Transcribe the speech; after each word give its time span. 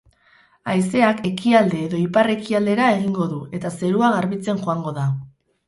Haizeak 0.71 1.21
ekialde 1.31 1.83
edo 1.89 1.99
ipar-ekialdera 2.05 2.89
egingo 2.97 3.29
du 3.37 3.45
eta 3.61 3.73
zerua 3.77 4.13
garbitzen 4.19 4.67
joango 4.67 4.99
da. 5.01 5.09